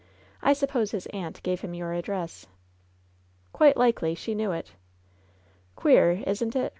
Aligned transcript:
I 0.41 0.53
suppose 0.53 0.89
his 0.89 1.05
aunt 1.13 1.43
gave 1.43 1.61
him 1.61 1.75
your 1.75 1.93
address." 1.93 2.47
"Quite 3.53 3.77
likely. 3.77 4.15
She 4.15 4.33
knew 4.33 4.51
it." 4.51 4.71
"Queer, 5.75 6.23
isn't 6.25 6.55
it 6.55 6.69